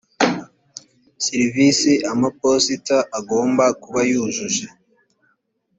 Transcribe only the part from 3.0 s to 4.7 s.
agomba kuba yujuje